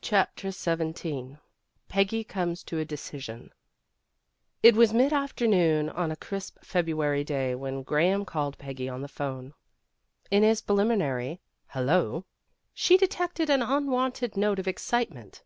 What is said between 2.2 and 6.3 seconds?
COMES TO A DECISION IT was mid afternoon on a